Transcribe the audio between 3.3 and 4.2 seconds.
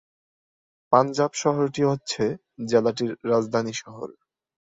রাজধানী শহর।